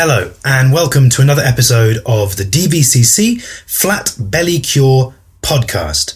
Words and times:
Hello, 0.00 0.30
and 0.44 0.72
welcome 0.72 1.10
to 1.10 1.22
another 1.22 1.42
episode 1.42 1.96
of 2.06 2.36
the 2.36 2.44
DVCC 2.44 3.42
Flat 3.66 4.14
Belly 4.16 4.60
Cure 4.60 5.12
podcast. 5.42 6.14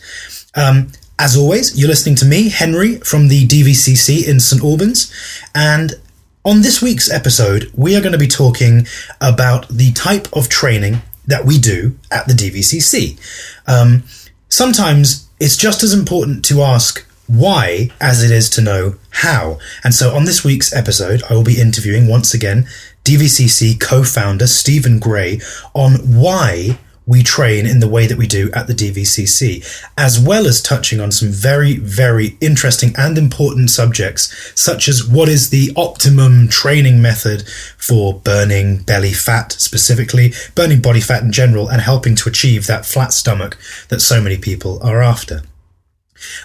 Um, 0.55 0.93
as 1.19 1.37
always, 1.37 1.77
you're 1.77 1.89
listening 1.89 2.15
to 2.15 2.25
me, 2.25 2.49
Henry, 2.49 2.99
from 2.99 3.27
the 3.27 3.45
DVCC 3.45 4.29
in 4.29 4.39
St 4.39 4.63
Albans, 4.63 5.13
and 5.53 5.95
on 6.45 6.63
this 6.63 6.81
week's 6.81 7.11
episode, 7.11 7.73
we 7.75 7.97
are 7.97 8.01
going 8.01 8.13
to 8.13 8.19
be 8.19 8.29
talking 8.29 8.87
about 9.21 9.67
the 9.67 9.91
type 9.95 10.29
of 10.33 10.49
training 10.49 11.03
that 11.27 11.45
we 11.45 11.59
do 11.59 11.99
at 12.13 12.29
the 12.29 12.35
DVCC. 12.35 13.19
Um, 13.67 14.05
sometimes 14.49 15.29
it's 15.41 15.57
just 15.57 15.83
as 15.83 15.93
important 15.93 16.45
to 16.45 16.63
ask 16.63 17.05
why 17.27 17.91
as 18.01 18.23
it 18.23 18.31
is 18.31 18.49
to 18.51 18.61
know 18.61 18.95
how. 19.11 19.59
And 19.83 19.95
so 19.95 20.15
on 20.15 20.25
this 20.25 20.45
week's 20.45 20.73
episode, 20.73 21.23
I 21.29 21.35
will 21.35 21.43
be 21.43 21.61
interviewing 21.61 22.07
once 22.07 22.33
again 22.35 22.69
DVCC 23.05 23.81
co 23.81 24.05
founder 24.05 24.47
Stephen 24.47 24.99
Gray 24.99 25.41
on 25.75 25.95
why 26.21 26.79
we 27.07 27.23
train 27.23 27.67
in 27.67 27.81
the 27.81 27.89
way 27.89 28.07
that 28.07 28.17
we 28.17 28.27
do 28.27 28.51
at 28.53 28.67
the 28.67 28.75
DVCC, 28.75 29.65
as 29.99 30.21
well 30.21 30.47
as 30.47 30.63
touching 30.63 31.01
on 31.01 31.11
some 31.11 31.31
very, 31.31 31.77
very 31.77 32.37
interesting 32.41 32.95
and 32.97 33.19
important 33.19 33.71
subjects, 33.71 34.53
such 34.55 34.89
as 34.89 35.07
what 35.07 35.29
is 35.29 35.51
the 35.51 35.73
optimum 35.77 36.49
training 36.49 37.03
method 37.03 37.47
for 37.77 38.21
burning 38.21 38.79
belly 38.79 39.13
fat 39.13 39.53
specifically, 39.53 40.33
burning 40.55 40.81
body 40.81 41.01
fat 41.01 41.23
in 41.23 41.33
general, 41.33 41.69
and 41.69 41.83
helping 41.83 42.15
to 42.15 42.29
achieve 42.29 42.67
that 42.67 42.87
flat 42.87 43.13
stomach 43.13 43.59
that 43.89 44.01
so 44.01 44.21
many 44.21 44.39
people 44.39 44.81
are 44.83 45.03
after. 45.03 45.43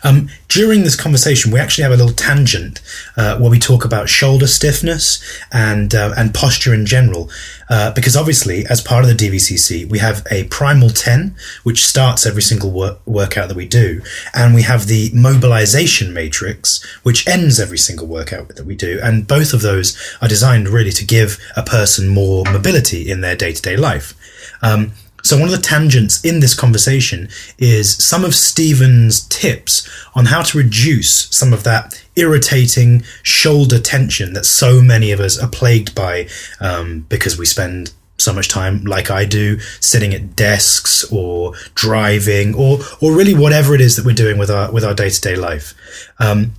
Um, 0.04 0.30
during 0.48 0.84
this 0.84 0.96
conversation, 0.96 1.52
we 1.52 1.60
actually 1.60 1.84
have 1.84 1.92
a 1.92 1.98
little 1.98 2.14
tangent 2.14 2.82
uh, 3.16 3.38
where 3.38 3.50
we 3.50 3.60
talk 3.60 3.86
about 3.86 4.10
shoulder 4.10 4.48
stiffness 4.48 5.22
and 5.52 5.94
uh, 5.94 6.14
and 6.18 6.34
posture 6.34 6.74
in 6.74 6.86
general, 6.86 7.30
uh, 7.70 7.92
because 7.94 8.16
obviously, 8.16 8.66
as 8.68 8.82
part 8.82 9.04
of 9.04 9.10
the 9.10 9.16
DVCC, 9.16 9.88
we 9.88 10.00
have 10.00 10.26
a 10.32 10.46
primal 10.46 10.90
ten, 10.90 11.36
which 11.64 11.86
starts 11.86 12.26
every 12.26 12.42
single 12.42 12.72
work- 12.72 13.00
workout 13.06 13.48
that 13.50 13.58
we 13.58 13.68
do, 13.68 14.02
and 14.34 14.56
we 14.56 14.62
have 14.64 14.88
the 14.88 15.12
mobilization 15.14 16.14
matrix, 16.14 16.84
which 17.04 17.28
ends 17.28 17.60
every 17.60 17.78
single 17.78 18.08
workout 18.08 18.50
that 18.50 18.66
we 18.66 18.76
do, 18.76 19.00
and 19.04 19.28
both 19.28 19.54
of 19.54 19.62
those 19.62 19.98
are 20.22 20.28
designed 20.28 20.70
really 20.70 20.92
to 20.92 21.06
give 21.06 21.40
a 21.56 21.64
person 21.64 22.08
more 22.08 22.44
mobility 22.46 23.10
in 23.10 23.22
their 23.22 23.36
day 23.36 23.52
to 23.52 23.62
day 23.62 23.78
life. 23.78 24.14
Um, 24.62 24.94
so 25.28 25.38
one 25.38 25.50
of 25.50 25.56
the 25.56 25.62
tangents 25.62 26.24
in 26.24 26.40
this 26.40 26.54
conversation 26.54 27.28
is 27.58 27.96
some 28.04 28.24
of 28.24 28.34
Stephen's 28.34 29.28
tips 29.28 29.88
on 30.16 30.26
how 30.26 30.42
to 30.42 30.58
reduce 30.58 31.30
some 31.36 31.52
of 31.52 31.64
that 31.64 32.02
irritating 32.16 33.04
shoulder 33.24 33.80
tension 33.80 34.34
that 34.34 34.46
so 34.46 34.82
many 34.82 35.12
of 35.12 35.20
us 35.20 35.38
are 35.38 35.50
plagued 35.50 35.94
by 35.94 36.28
um, 36.62 37.06
because 37.10 37.38
we 37.38 37.46
spend 37.46 37.92
so 38.18 38.34
much 38.34 38.48
time 38.48 38.84
like 38.84 39.12
I 39.12 39.26
do 39.26 39.60
sitting 39.80 40.14
at 40.14 40.36
desks 40.36 41.04
or 41.12 41.54
driving 41.76 42.56
or 42.56 42.80
or 43.02 43.14
really 43.14 43.36
whatever 43.36 43.76
it 43.76 43.82
is 43.82 43.96
that 43.96 44.06
we're 44.06 44.16
doing 44.16 44.38
with 44.38 44.50
our 44.50 44.72
with 44.72 44.84
our 44.84 44.94
day-to-day 44.94 45.36
life. 45.36 45.74
Um, 46.20 46.54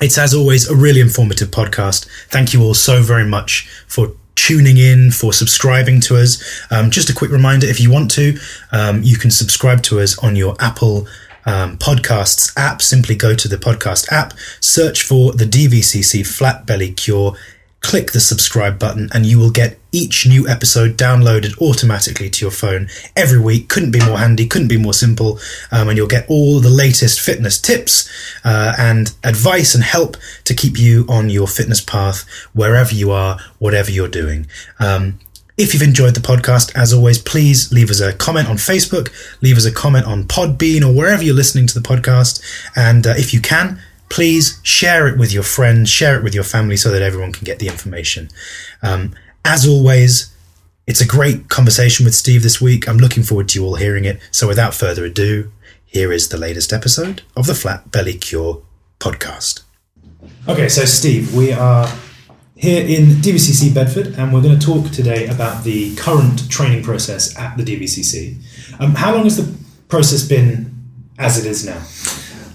it's 0.00 0.18
as 0.18 0.34
always 0.34 0.68
a 0.68 0.76
really 0.76 1.00
informative 1.00 1.48
podcast. 1.48 2.06
Thank 2.28 2.52
you 2.52 2.62
all 2.62 2.74
so 2.74 3.00
very 3.00 3.26
much 3.26 3.68
for 3.86 4.12
tuning 4.34 4.76
in, 4.76 5.10
for 5.10 5.32
subscribing 5.32 6.00
to 6.02 6.16
us. 6.16 6.42
Um, 6.70 6.90
just 6.90 7.10
a 7.10 7.14
quick 7.14 7.30
reminder 7.30 7.66
if 7.66 7.80
you 7.80 7.90
want 7.90 8.10
to, 8.12 8.38
um, 8.72 9.02
you 9.02 9.16
can 9.16 9.30
subscribe 9.30 9.82
to 9.84 10.00
us 10.00 10.18
on 10.18 10.36
your 10.36 10.56
Apple 10.58 11.06
um, 11.46 11.76
Podcasts 11.78 12.52
app. 12.56 12.82
Simply 12.82 13.14
go 13.14 13.34
to 13.34 13.48
the 13.48 13.56
podcast 13.56 14.10
app, 14.10 14.34
search 14.60 15.02
for 15.02 15.32
the 15.32 15.44
DVCC 15.44 16.26
Flat 16.26 16.66
Belly 16.66 16.92
Cure, 16.92 17.36
click 17.84 18.12
the 18.12 18.20
subscribe 18.20 18.78
button 18.78 19.10
and 19.12 19.26
you 19.26 19.38
will 19.38 19.50
get 19.50 19.78
each 19.92 20.26
new 20.26 20.48
episode 20.48 20.96
downloaded 20.96 21.56
automatically 21.60 22.30
to 22.30 22.44
your 22.44 22.50
phone 22.50 22.88
every 23.14 23.38
week. 23.38 23.68
Couldn't 23.68 23.90
be 23.90 24.04
more 24.04 24.18
handy, 24.18 24.46
couldn't 24.46 24.68
be 24.68 24.78
more 24.78 24.94
simple. 24.94 25.38
Um, 25.70 25.88
and 25.88 25.98
you'll 25.98 26.08
get 26.08 26.24
all 26.28 26.60
the 26.60 26.70
latest 26.70 27.20
fitness 27.20 27.60
tips 27.60 28.10
uh, 28.42 28.74
and 28.78 29.14
advice 29.22 29.74
and 29.74 29.84
help 29.84 30.16
to 30.44 30.54
keep 30.54 30.78
you 30.78 31.04
on 31.10 31.28
your 31.28 31.46
fitness 31.46 31.82
path 31.82 32.26
wherever 32.54 32.94
you 32.94 33.10
are, 33.10 33.38
whatever 33.58 33.90
you're 33.90 34.08
doing. 34.08 34.46
Um, 34.80 35.20
if 35.58 35.74
you've 35.74 35.82
enjoyed 35.82 36.14
the 36.14 36.20
podcast, 36.20 36.74
as 36.74 36.92
always, 36.92 37.18
please 37.18 37.70
leave 37.70 37.90
us 37.90 38.00
a 38.00 38.14
comment 38.14 38.48
on 38.48 38.56
Facebook, 38.56 39.12
leave 39.42 39.58
us 39.58 39.66
a 39.66 39.72
comment 39.72 40.06
on 40.06 40.24
Podbean 40.24 40.82
or 40.82 40.92
wherever 40.92 41.22
you're 41.22 41.34
listening 41.34 41.66
to 41.66 41.78
the 41.78 41.86
podcast. 41.86 42.42
And 42.74 43.06
uh, 43.06 43.14
if 43.16 43.34
you 43.34 43.40
can, 43.40 43.78
please 44.08 44.60
share 44.62 45.08
it 45.08 45.18
with 45.18 45.32
your 45.32 45.42
friends, 45.42 45.90
share 45.90 46.16
it 46.16 46.22
with 46.22 46.34
your 46.34 46.44
family 46.44 46.76
so 46.76 46.90
that 46.90 47.02
everyone 47.02 47.32
can 47.32 47.44
get 47.44 47.58
the 47.58 47.68
information. 47.68 48.28
Um, 48.82 49.14
as 49.44 49.66
always, 49.66 50.34
it's 50.86 51.00
a 51.00 51.06
great 51.06 51.48
conversation 51.48 52.04
with 52.04 52.14
Steve 52.14 52.42
this 52.42 52.60
week. 52.60 52.88
I'm 52.88 52.98
looking 52.98 53.22
forward 53.22 53.48
to 53.50 53.60
you 53.60 53.66
all 53.66 53.76
hearing 53.76 54.04
it. 54.04 54.20
So 54.30 54.46
without 54.46 54.74
further 54.74 55.04
ado, 55.04 55.50
here 55.84 56.12
is 56.12 56.28
the 56.28 56.36
latest 56.36 56.72
episode 56.72 57.22
of 57.36 57.46
the 57.46 57.54
Flat 57.54 57.90
Belly 57.90 58.14
Cure 58.14 58.62
podcast. 58.98 59.62
Okay, 60.48 60.68
so 60.68 60.84
Steve, 60.84 61.34
we 61.34 61.52
are 61.52 61.90
here 62.56 62.82
in 62.82 63.06
DVCC 63.16 63.74
Bedford, 63.74 64.08
and 64.18 64.32
we're 64.32 64.42
going 64.42 64.58
to 64.58 64.66
talk 64.66 64.90
today 64.90 65.26
about 65.26 65.64
the 65.64 65.94
current 65.96 66.50
training 66.50 66.82
process 66.82 67.36
at 67.38 67.56
the 67.56 67.62
DVCC. 67.62 68.36
Um, 68.80 68.94
how 68.94 69.14
long 69.14 69.24
has 69.24 69.36
the 69.36 69.54
process 69.88 70.26
been 70.26 70.74
as 71.18 71.38
it 71.38 71.46
is 71.46 71.66
now? 71.66 71.80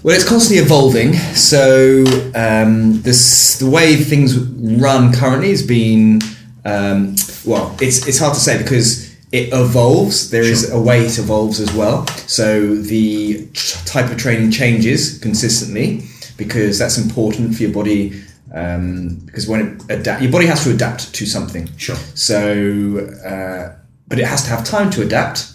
Well, 0.02 0.14
it's 0.16 0.26
constantly 0.26 0.62
evolving. 0.64 1.12
So 1.34 2.04
um, 2.34 3.02
this 3.02 3.58
the 3.58 3.68
way 3.68 3.96
things 3.96 4.38
run 4.38 5.12
currently 5.12 5.50
has 5.50 5.62
been 5.66 6.20
um, 6.64 7.16
well. 7.44 7.76
It's 7.80 8.06
it's 8.08 8.18
hard 8.18 8.34
to 8.34 8.40
say 8.40 8.56
because 8.62 9.10
it 9.32 9.52
evolves. 9.52 10.30
There 10.30 10.42
is 10.42 10.66
Sure. 10.66 10.76
a 10.78 10.80
way 10.80 11.04
it 11.04 11.18
evolves 11.18 11.60
as 11.60 11.72
well. 11.74 12.06
So 12.26 12.74
the 12.76 13.46
type 13.84 14.10
of 14.10 14.16
training 14.16 14.50
changes 14.52 15.18
consistently 15.18 16.02
because 16.38 16.78
that's 16.78 16.96
important 16.96 17.54
for 17.54 17.62
your 17.62 17.72
body. 17.72 18.22
Um, 18.52 19.20
because 19.26 19.46
when 19.46 19.60
it 19.60 20.00
adapt, 20.00 20.22
your 20.22 20.32
body 20.32 20.46
has 20.46 20.64
to 20.64 20.70
adapt 20.70 21.12
to 21.14 21.26
something. 21.26 21.68
Sure. 21.76 21.94
So, 22.14 22.98
uh, 23.24 23.76
but 24.08 24.18
it 24.18 24.26
has 24.26 24.42
to 24.44 24.50
have 24.50 24.64
time 24.64 24.90
to 24.90 25.02
adapt. 25.02 25.46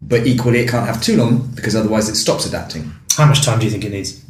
But 0.00 0.26
equally, 0.26 0.60
it 0.60 0.68
can't 0.68 0.86
have 0.86 1.00
too 1.02 1.16
long 1.16 1.50
because 1.54 1.76
otherwise 1.76 2.08
it 2.08 2.16
stops 2.16 2.46
adapting. 2.46 2.90
How 3.16 3.26
much 3.26 3.44
time 3.44 3.58
do 3.58 3.64
you 3.64 3.70
think 3.70 3.84
it 3.84 3.90
needs? 3.90 4.24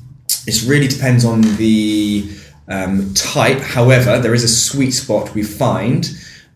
It 0.47 0.63
really 0.69 0.89
depends 0.89 1.25
on 1.25 1.43
the 1.57 2.29
um, 2.69 3.13
type. 3.15 3.59
However, 3.59 4.19
there 4.19 4.35
is 4.35 4.45
a 4.45 4.49
sweet 4.49 4.93
spot 4.93 5.35
we 5.35 5.43
find, 5.43 6.11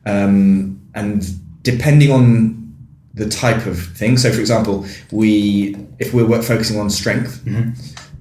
um, 0.05 0.81
and 0.95 1.25
depending 1.63 2.11
on 2.11 2.75
the 3.15 3.29
type 3.29 3.67
of 3.67 3.79
thing. 3.97 4.17
So, 4.17 4.33
for 4.33 4.41
example, 4.41 4.87
we 5.13 5.77
if 5.99 6.13
we're 6.13 6.43
focusing 6.43 6.79
on 6.79 6.91
strength, 6.91 7.43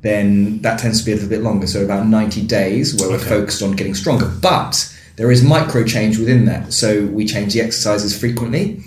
then 0.01 0.61
that 0.61 0.79
tends 0.79 0.99
to 0.99 1.05
be 1.05 1.11
a 1.11 1.15
little 1.15 1.29
bit 1.29 1.41
longer. 1.41 1.67
So, 1.67 1.83
about 1.83 2.05
ninety 2.07 2.45
days 2.45 2.95
where 2.95 3.09
we're 3.09 3.19
focused 3.19 3.63
on 3.63 3.71
getting 3.71 3.95
stronger. 3.95 4.27
But 4.41 4.91
there 5.15 5.31
is 5.31 5.43
micro 5.43 5.83
change 5.83 6.17
within 6.17 6.45
that. 6.45 6.73
So 6.73 7.05
we 7.05 7.25
change 7.25 7.53
the 7.53 7.61
exercises 7.61 8.17
frequently. 8.17 8.81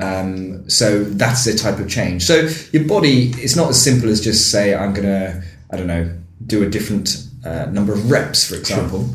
Um, 0.00 0.68
so 0.68 1.04
that's 1.04 1.44
the 1.44 1.54
type 1.54 1.78
of 1.78 1.88
change. 1.88 2.22
So 2.22 2.48
your 2.72 2.84
body, 2.84 3.32
it's 3.36 3.56
not 3.56 3.68
as 3.68 3.82
simple 3.82 4.08
as 4.08 4.20
just 4.20 4.50
say, 4.50 4.74
I'm 4.74 4.94
going 4.94 5.06
to, 5.06 5.42
I 5.70 5.76
don't 5.76 5.86
know, 5.86 6.10
do 6.46 6.62
a 6.62 6.68
different 6.68 7.26
uh, 7.44 7.66
number 7.66 7.92
of 7.92 8.10
reps, 8.10 8.48
for 8.48 8.56
example, 8.56 9.08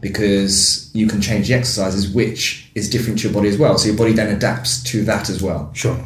because 0.00 0.90
you 0.94 1.06
can 1.06 1.20
change 1.20 1.48
the 1.48 1.54
exercises, 1.54 2.08
which 2.10 2.70
is 2.74 2.90
different 2.90 3.20
to 3.20 3.28
your 3.28 3.34
body 3.34 3.48
as 3.48 3.58
well. 3.58 3.78
So 3.78 3.88
your 3.88 3.96
body 3.96 4.12
then 4.12 4.34
adapts 4.34 4.82
to 4.84 5.04
that 5.04 5.30
as 5.30 5.42
well. 5.42 5.70
Sure. 5.72 5.98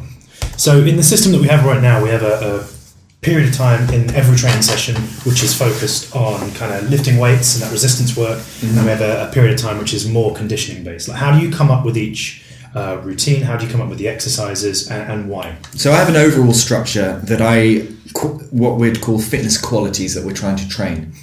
So 0.57 0.83
in 0.83 0.95
the 0.95 1.03
system 1.03 1.31
that 1.31 1.41
we 1.41 1.47
have 1.47 1.65
right 1.65 1.81
now, 1.81 2.03
we 2.03 2.09
have 2.09 2.23
a, 2.23 2.61
a 2.61 2.67
period 3.21 3.49
of 3.49 3.55
time 3.55 3.89
in 3.93 4.09
every 4.15 4.37
training 4.37 4.61
session 4.61 4.95
which 5.25 5.43
is 5.43 5.53
focused 5.57 6.15
on 6.15 6.51
kind 6.53 6.73
of 6.73 6.89
lifting 6.89 7.17
weights 7.17 7.55
and 7.55 7.63
that 7.63 7.71
resistance 7.71 8.15
work, 8.15 8.41
and 8.61 8.71
we 8.71 8.89
have 8.89 9.01
a, 9.01 9.27
a 9.27 9.33
period 9.33 9.53
of 9.53 9.59
time 9.59 9.77
which 9.77 9.93
is 9.93 10.07
more 10.07 10.33
conditioning 10.35 10.83
based. 10.83 11.09
Like, 11.09 11.17
how 11.17 11.37
do 11.37 11.45
you 11.45 11.51
come 11.51 11.69
up 11.69 11.83
with 11.83 11.97
each 11.97 12.45
uh, 12.75 13.01
routine? 13.03 13.41
How 13.41 13.57
do 13.57 13.65
you 13.65 13.71
come 13.71 13.81
up 13.81 13.89
with 13.89 13.97
the 13.97 14.07
exercises, 14.07 14.89
and, 14.89 15.11
and 15.11 15.29
why? 15.29 15.57
So 15.75 15.91
I 15.91 15.95
have 15.95 16.09
an 16.09 16.15
overall 16.15 16.53
structure 16.53 17.19
that 17.25 17.41
I, 17.41 17.79
what 18.51 18.77
we'd 18.79 19.01
call 19.01 19.19
fitness 19.19 19.57
qualities 19.57 20.15
that 20.15 20.25
we're 20.25 20.33
trying 20.33 20.57
to 20.57 20.67
train. 20.69 21.13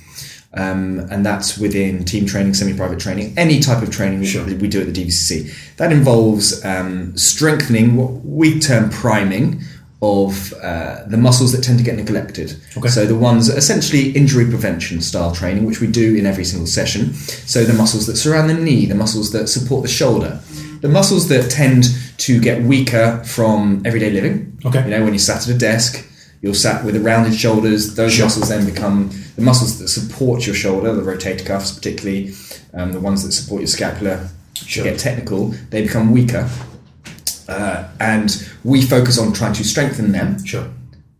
Um, 0.54 1.00
and 1.10 1.24
that's 1.24 1.58
within 1.58 2.04
team 2.04 2.24
training, 2.24 2.54
semi-private 2.54 2.98
training, 2.98 3.34
any 3.36 3.60
type 3.60 3.82
of 3.82 3.90
training 3.90 4.24
Sure. 4.24 4.44
we, 4.44 4.68
do 4.68 4.80
at 4.80 4.92
the 4.92 5.04
DVCC. 5.04 5.76
That 5.76 5.92
involves 5.92 6.64
um, 6.64 7.14
strengthening 7.16 7.96
what 7.96 8.24
we 8.24 8.58
term 8.58 8.88
priming 8.88 9.62
of 10.00 10.54
uh, 10.62 11.04
the 11.06 11.16
muscles 11.16 11.52
that 11.52 11.62
tend 11.62 11.78
to 11.78 11.84
get 11.84 11.96
neglected. 11.96 12.56
Okay. 12.76 12.88
So 12.88 13.06
the 13.06 13.14
ones 13.16 13.48
essentially 13.48 14.10
injury 14.10 14.46
prevention 14.46 15.00
style 15.00 15.34
training, 15.34 15.64
which 15.64 15.80
we 15.80 15.86
do 15.86 16.14
in 16.14 16.26
every 16.26 16.44
single 16.44 16.66
session. 16.66 17.12
So 17.14 17.64
the 17.64 17.74
muscles 17.74 18.06
that 18.06 18.16
surround 18.16 18.48
the 18.48 18.54
knee, 18.54 18.86
the 18.86 18.94
muscles 18.94 19.32
that 19.32 19.48
support 19.48 19.82
the 19.82 19.88
shoulder, 19.88 20.40
the 20.86 20.92
muscles 20.92 21.26
that 21.28 21.50
tend 21.50 21.84
to 22.18 22.40
get 22.40 22.62
weaker 22.62 23.20
from 23.24 23.82
everyday 23.84 24.10
living. 24.10 24.56
Okay. 24.64 24.84
You 24.84 24.90
know, 24.90 25.02
when 25.04 25.12
you 25.12 25.18
sat 25.18 25.42
at 25.48 25.54
a 25.54 25.58
desk, 25.58 26.06
you're 26.42 26.54
sat 26.54 26.84
with 26.84 26.94
the 26.94 27.00
rounded 27.00 27.34
shoulders. 27.34 27.94
Those 27.96 28.12
Sure. 28.14 28.26
muscles 28.26 28.48
then 28.48 28.64
become 28.64 29.10
the 29.34 29.42
muscles 29.42 29.78
that 29.80 29.88
support 29.88 30.46
your 30.46 30.54
shoulder, 30.54 30.94
the 30.94 31.02
rotator 31.02 31.44
cuffs, 31.44 31.72
particularly 31.72 32.32
um, 32.72 32.92
the 32.92 33.00
ones 33.00 33.24
that 33.24 33.32
support 33.32 33.62
your 33.62 33.66
scapula 33.68 34.28
Sure. 34.54 34.84
get 34.84 34.98
technical, 34.98 35.54
they 35.70 35.82
become 35.82 36.12
weaker. 36.12 36.48
Uh, 37.48 37.84
and 38.00 38.46
we 38.64 38.82
focus 38.82 39.18
on 39.18 39.32
trying 39.32 39.52
to 39.54 39.64
strengthen 39.64 40.12
them 40.12 40.44
Sure. 40.44 40.68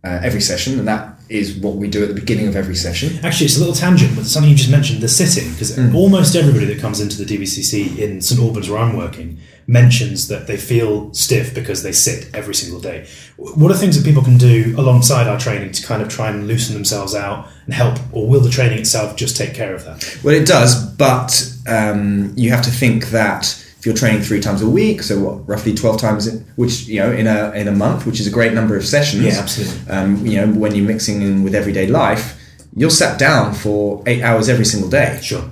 uh, 0.03 0.19
every 0.23 0.41
session, 0.41 0.79
and 0.79 0.87
that 0.87 1.15
is 1.29 1.55
what 1.55 1.75
we 1.75 1.87
do 1.89 2.01
at 2.03 2.07
the 2.07 2.13
beginning 2.13 2.47
of 2.47 2.55
every 2.55 2.75
session. 2.75 3.19
Actually, 3.23 3.47
it's 3.47 3.57
a 3.57 3.59
little 3.59 3.75
tangent, 3.75 4.15
but 4.15 4.25
something 4.25 4.49
you 4.49 4.55
just 4.55 4.69
mentioned, 4.71 5.01
the 5.01 5.07
sitting, 5.09 5.51
because 5.51 5.77
almost 5.93 6.35
everybody 6.35 6.65
that 6.65 6.79
comes 6.79 6.99
into 7.01 7.17
the 7.23 7.25
DVCC 7.25 7.97
in 7.99 8.21
St 8.21 8.39
Albans, 8.39 8.69
where 8.69 8.79
I'm 8.79 8.95
working, 8.95 9.37
mentions 9.67 10.29
that 10.29 10.47
they 10.47 10.55
feel 10.55 11.13
stiff 11.13 11.53
because 11.53 11.83
they 11.83 11.91
sit 11.91 12.33
every 12.33 12.55
single 12.55 12.79
day. 12.79 13.05
What 13.35 13.69
are 13.69 13.75
things 13.75 13.97
that 13.97 14.05
people 14.05 14.23
can 14.23 14.37
do 14.37 14.73
alongside 14.77 15.27
our 15.27 15.37
training 15.37 15.73
to 15.73 15.85
kind 15.85 16.01
of 16.01 16.07
try 16.07 16.29
and 16.29 16.47
loosen 16.47 16.73
themselves 16.73 17.13
out 17.13 17.47
and 17.65 17.73
help, 17.73 17.99
or 18.13 18.27
will 18.27 18.39
the 18.39 18.49
training 18.49 18.79
itself 18.79 19.17
just 19.17 19.35
take 19.35 19.53
care 19.53 19.75
of 19.75 19.83
that? 19.83 20.19
Well, 20.23 20.33
it 20.33 20.47
does, 20.47 20.85
but 20.95 21.53
um, 21.67 22.33
you 22.37 22.49
have 22.51 22.63
to 22.63 22.71
think 22.71 23.07
that 23.09 23.63
if 23.77 23.85
you're 23.85 23.93
training 23.93 24.21
three 24.21 24.39
times 24.39 24.61
a 24.61 24.69
week, 24.69 25.03
so 25.03 25.19
what, 25.19 25.47
roughly 25.47 25.75
twelve 25.75 25.99
times, 25.99 26.27
in, 26.27 26.45
which 26.55 26.87
you 26.87 26.99
know, 26.99 27.11
in 27.11 27.27
a 27.27 27.51
in 27.51 27.67
a 27.67 27.71
month, 27.73 28.05
which 28.05 28.19
is 28.21 28.27
a 28.27 28.31
great 28.31 28.53
number 28.53 28.77
of 28.77 28.85
sessions. 28.85 29.23
Yeah, 29.23 29.39
absolutely. 29.39 29.91
Um, 29.91 30.25
you 30.25 30.37
know, 30.37 30.47
when 30.53 30.73
you're 30.73 30.87
mixing 30.87 31.21
in 31.21 31.43
with 31.43 31.53
everyday 31.53 31.87
life, 31.87 32.39
you're 32.73 32.89
sat 32.89 33.19
down 33.19 33.53
for 33.53 34.01
eight 34.07 34.23
hours 34.23 34.49
every 34.49 34.65
single 34.65 34.89
day. 34.89 35.19
Sure. 35.21 35.43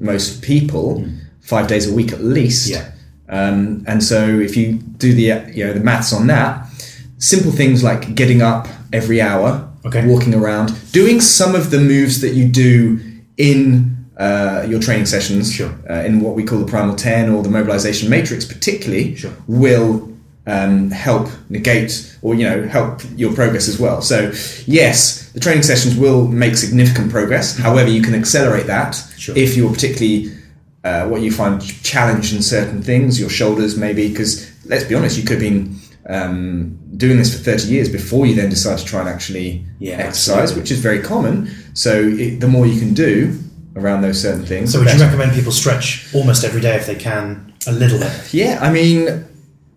Most 0.00 0.42
people, 0.42 1.06
five 1.40 1.68
days 1.68 1.90
a 1.90 1.94
week 1.94 2.12
at 2.12 2.20
least. 2.20 2.68
Yeah. 2.68 2.90
Um, 3.30 3.84
and 3.86 4.02
so 4.02 4.40
if 4.40 4.56
you 4.56 4.72
do 4.98 5.12
the 5.14 5.32
uh, 5.32 5.46
you 5.48 5.64
know 5.66 5.72
the 5.72 5.80
maths 5.80 6.12
on 6.12 6.26
that, 6.26 6.66
simple 7.18 7.52
things 7.52 7.82
like 7.82 8.14
getting 8.14 8.42
up 8.42 8.66
every 8.92 9.20
hour, 9.22 9.68
Okay. 9.86 10.04
walking 10.06 10.34
around, 10.34 10.74
doing 10.92 11.20
some 11.20 11.54
of 11.54 11.70
the 11.70 11.78
moves 11.78 12.20
that 12.20 12.34
you 12.34 12.46
do 12.48 13.00
in 13.36 13.96
uh, 14.18 14.66
your 14.68 14.80
training 14.80 15.06
sessions, 15.06 15.50
Sure. 15.52 15.72
uh, 15.88 16.02
in 16.04 16.20
what 16.20 16.34
we 16.34 16.42
call 16.44 16.58
the 16.58 16.66
primal 16.66 16.94
ten 16.96 17.30
or 17.30 17.42
the 17.42 17.48
mobilization 17.48 18.10
matrix, 18.10 18.44
particularly, 18.44 19.14
Sure. 19.16 19.30
will 19.46 20.08
um, 20.46 20.90
help 20.90 21.28
negate 21.48 22.16
or 22.22 22.34
you 22.34 22.44
know 22.44 22.66
help 22.66 23.00
your 23.16 23.32
progress 23.32 23.68
as 23.68 23.78
well. 23.78 24.02
So 24.02 24.32
yes, 24.66 25.30
the 25.34 25.40
training 25.40 25.62
sessions 25.62 25.94
will 25.96 26.26
make 26.26 26.56
significant 26.56 27.10
progress. 27.10 27.56
However, 27.56 27.88
you 27.88 28.02
can 28.02 28.14
accelerate 28.14 28.66
that 28.66 29.00
Sure. 29.16 29.36
if 29.38 29.56
you're 29.56 29.72
particularly 29.72 30.32
uh, 30.84 31.06
what 31.08 31.20
you 31.22 31.30
find 31.32 31.60
challenged 31.82 32.34
in 32.34 32.42
certain 32.42 32.82
things, 32.82 33.20
your 33.20 33.30
shoulders 33.30 33.76
maybe, 33.76 34.08
because 34.08 34.50
let's 34.66 34.84
be 34.84 34.94
honest, 34.94 35.16
you 35.18 35.24
could 35.24 35.40
have 35.40 35.52
been 35.52 35.76
um, 36.08 36.78
doing 36.96 37.18
this 37.18 37.36
for 37.36 37.42
30 37.42 37.68
years 37.68 37.88
before 37.88 38.26
you 38.26 38.34
then 38.34 38.48
decide 38.48 38.78
to 38.78 38.84
try 38.84 39.00
and 39.00 39.08
actually 39.08 39.64
Yeah, 39.78 39.96
exercise, 39.98 40.38
absolutely. 40.50 40.62
which 40.62 40.70
is 40.70 40.78
very 40.80 41.00
common. 41.00 41.50
So 41.74 41.92
it, 42.00 42.40
the 42.40 42.48
more 42.48 42.66
you 42.66 42.78
can 42.80 42.94
do 42.94 43.38
around 43.76 44.02
those 44.02 44.20
certain 44.20 44.44
things, 44.44 44.72
So 44.72 44.80
would 44.80 44.92
you 44.92 44.98
recommend 45.00 45.32
people 45.32 45.52
stretch 45.52 46.06
almost 46.14 46.44
every 46.44 46.60
day 46.60 46.76
if 46.76 46.86
they 46.86 46.96
can, 46.96 47.52
a 47.66 47.72
little 47.72 47.98
bit? 47.98 48.32
Yeah, 48.34 48.58
I 48.60 48.72
mean, 48.72 49.24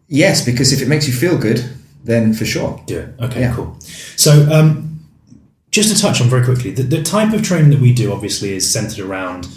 yes, 0.07 0.43
because 0.43 0.71
if 0.73 0.81
it 0.81 0.87
makes 0.87 1.05
you 1.07 1.13
feel 1.13 1.37
good, 1.37 1.63
then 2.03 2.33
for 2.33 2.45
sure. 2.45 2.81
Do 2.87 2.99
it. 2.99 3.09
Okay, 3.19 3.41
Yeah. 3.41 3.53
cool. 3.55 3.77
So, 4.15 4.49
um, 4.51 4.89
just 5.71 5.93
to 5.95 6.01
touch 6.01 6.21
on 6.21 6.29
very 6.29 6.43
quickly, 6.45 6.71
the, 6.71 6.83
the 6.83 7.01
type 7.03 7.33
of 7.33 7.41
training 7.43 7.71
that 7.71 7.79
we 7.81 7.91
do 7.93 8.11
obviously 8.13 8.53
is 8.55 8.69
centered 8.71 8.99
around 8.99 9.47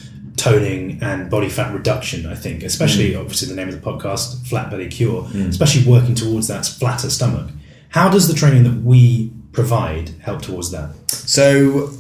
toning 0.47 0.99
and 1.03 1.31
body 1.31 1.49
fat 1.49 1.73
reduction. 1.75 2.27
I 2.27 2.35
think, 2.35 2.63
especially 2.63 3.13
mm. 3.13 3.21
obviously 3.21 3.49
the 3.49 3.55
name 3.55 3.69
of 3.69 3.75
the 3.75 3.81
podcast, 3.81 4.47
Flat 4.47 4.71
Belly 4.71 4.89
Cure, 4.89 5.23
mm. 5.23 5.49
especially 5.49 5.91
working 5.91 6.15
towards 6.15 6.49
that 6.49 6.67
flatter 6.67 7.11
stomach. 7.11 7.51
How 7.91 8.09
does 8.09 8.29
the 8.29 8.35
training 8.35 8.65
that 8.65 8.83
we 8.83 9.33
provide 9.53 10.11
help 10.21 10.43
towards 10.43 10.71
that? 10.71 10.95
So 11.09 11.91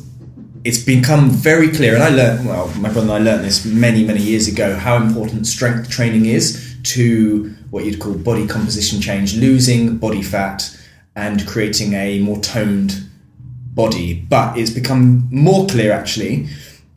it's 0.64 0.82
become 0.82 1.30
very 1.30 1.70
clear, 1.70 1.94
and 1.94 2.02
I 2.02 2.10
learned, 2.10 2.46
well, 2.46 2.68
my 2.78 2.90
brother 2.90 3.12
and 3.12 3.12
I 3.12 3.18
learned 3.18 3.44
this 3.44 3.64
many, 3.64 4.04
many 4.04 4.20
years 4.20 4.48
ago, 4.48 4.76
how 4.76 4.96
important 4.96 5.46
strength 5.46 5.88
training 5.88 6.26
is 6.26 6.76
to 6.94 7.54
what 7.70 7.84
you'd 7.84 7.98
call 7.98 8.14
body 8.14 8.46
composition 8.46 9.00
change, 9.00 9.36
losing 9.36 9.96
body 9.96 10.22
fat 10.22 10.76
and 11.14 11.46
creating 11.46 11.94
a 11.94 12.20
more 12.20 12.38
toned 12.40 13.02
body. 13.74 14.14
But 14.28 14.58
it's 14.58 14.70
become 14.70 15.28
more 15.30 15.66
clear 15.66 15.92
actually 15.92 16.48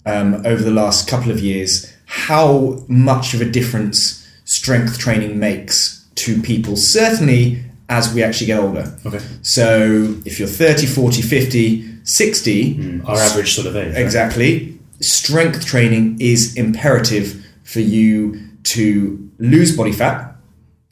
um, 0.10 0.46
over 0.46 0.62
the 0.64 0.72
last 0.72 1.08
couple 1.08 1.32
of 1.32 1.40
years 1.40 1.72
how 2.06 2.84
much 2.88 3.34
of 3.36 3.42
a 3.42 3.46
difference 3.46 4.28
strength 4.46 4.98
training 4.98 5.38
makes 5.40 6.06
to 6.16 6.42
people, 6.42 6.76
certainly 6.76 7.64
as 7.88 8.12
we 8.14 8.24
actually 8.24 8.48
get 8.48 8.60
older. 8.60 8.86
Okay. 9.06 9.20
So 9.44 10.16
if 10.26 10.40
you're 10.40 10.48
30, 10.48 10.88
40, 10.88 11.22
50, 11.22 11.86
60, 12.04 13.02
Our 13.06 13.16
average 13.18 13.54
sort 13.54 13.68
of 13.68 13.76
age. 13.76 13.94
right? 13.94 14.02
exactly, 14.02 14.80
strength 15.02 15.66
training 15.66 16.18
is 16.20 16.56
imperative 16.56 17.46
for 17.64 17.80
you 17.80 18.40
to 18.64 19.30
lose 19.38 19.76
body 19.78 19.92
fat, 19.92 20.36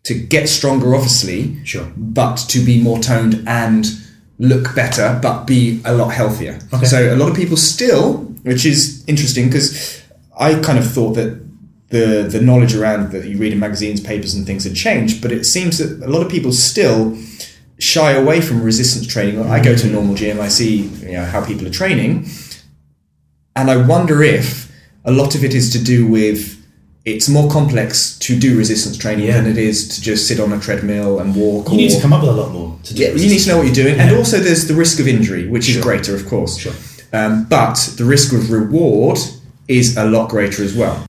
to 0.04 0.14
get 0.14 0.48
stronger, 0.48 0.96
obviously, 0.96 1.58
Sure. 1.66 1.92
but 1.98 2.36
to 2.50 2.60
be 2.60 2.80
more 2.82 3.00
toned 3.00 3.44
and 3.48 3.86
look 4.40 4.76
better, 4.76 5.20
but 5.22 5.46
be 5.46 5.82
a 5.86 5.94
lot 5.94 6.10
healthier. 6.10 6.60
Okay. 6.74 6.86
So 6.86 7.14
a 7.14 7.18
lot 7.18 7.30
of 7.30 7.36
people 7.36 7.58
still, 7.58 8.18
which 8.44 8.66
is 8.66 9.04
interesting 9.08 9.48
because 9.48 10.04
I 10.40 10.60
kind 10.60 10.78
of 10.78 10.90
thought 10.90 11.14
that 11.14 11.44
the 11.90 12.28
the 12.30 12.42
knowledge 12.42 12.76
around 12.76 13.12
that 13.12 13.26
you 13.26 13.38
read 13.38 13.54
in 13.54 13.60
magazines, 13.60 14.02
papers, 14.02 14.34
and 14.34 14.46
things 14.46 14.64
had 14.64 14.76
changed, 14.76 15.22
but 15.22 15.32
it 15.32 15.46
seems 15.46 15.78
that 15.78 16.06
a 16.06 16.10
lot 16.10 16.22
of 16.22 16.30
people 16.30 16.52
still 16.52 17.18
shy 17.80 18.12
away 18.12 18.42
from 18.42 18.62
resistance 18.62 19.08
training. 19.08 19.42
I 19.42 19.64
go 19.64 19.76
to 19.76 19.88
a 19.88 19.92
normal 19.92 20.16
gym, 20.16 20.40
I 20.40 20.50
see 20.50 20.88
you 20.88 21.14
know 21.14 21.26
how 21.26 21.46
people 21.46 21.66
are 21.66 21.72
training, 21.72 22.28
and 23.56 23.72
I 23.72 23.78
wonder 23.78 24.22
if 24.22 24.72
a 25.06 25.12
lot 25.12 25.36
of 25.36 25.44
it 25.44 25.54
is 25.54 25.72
to 25.72 25.84
do 25.84 26.06
with 26.06 26.57
it's 27.14 27.30
more 27.30 27.50
complex 27.50 28.18
to 28.20 28.38
do 28.38 28.58
resistance 28.58 28.98
training 28.98 29.26
Yeah. 29.28 29.38
than 29.42 29.50
it 29.50 29.58
is 29.58 29.88
to 29.96 30.02
just 30.02 30.28
sit 30.28 30.40
on 30.42 30.52
a 30.52 30.60
treadmill 30.60 31.20
and 31.20 31.34
walk. 31.36 31.72
You 31.72 31.78
need 31.78 31.92
to 31.92 32.02
come 32.02 32.12
up 32.14 32.22
with 32.22 32.32
a 32.32 32.34
lot 32.34 32.52
more 32.52 32.78
to 32.84 32.94
do. 32.94 33.02
yeah, 33.02 33.10
you 33.14 33.30
need 33.30 33.40
to 33.40 33.50
know 33.50 33.58
what 33.58 33.66
you're 33.66 33.74
doing, 33.84 33.98
and 34.00 34.16
also 34.16 34.40
there's 34.40 34.68
the 34.68 34.76
risk 34.76 35.00
of 35.00 35.08
injury, 35.08 35.48
which 35.48 35.70
is 35.70 35.78
greater, 35.78 36.14
of 36.14 36.28
course. 36.28 36.58
Sure. 36.58 36.74
Um, 37.14 37.46
but 37.50 37.76
the 37.98 38.04
risk 38.04 38.34
of 38.34 38.52
reward 38.52 39.18
is 39.70 39.96
a 39.98 40.04
lot 40.06 40.30
greater 40.30 40.62
as 40.64 40.74
well. 40.76 41.07